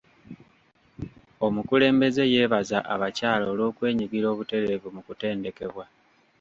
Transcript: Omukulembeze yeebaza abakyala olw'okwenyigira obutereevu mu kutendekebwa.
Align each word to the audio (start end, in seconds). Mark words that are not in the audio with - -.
Omukulembeze 1.45 2.23
yeebaza 2.33 2.77
abakyala 2.93 3.45
olw'okwenyigira 3.51 4.25
obutereevu 4.33 4.87
mu 4.95 5.01
kutendekebwa. 5.07 5.85